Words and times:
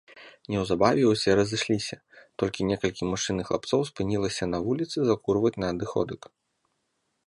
Неўзабаве 0.53 1.03
ўсе 1.09 1.35
разышліся, 1.39 1.97
толькі 2.43 2.67
некалькі 2.71 3.09
мужчын 3.11 3.37
і 3.45 3.47
хлапцоў 3.51 3.81
спынілася 3.93 4.45
на 4.55 4.65
вуліцы 4.69 4.97
закурваць 5.13 5.57
на 5.65 5.75
адыходак. 5.77 6.21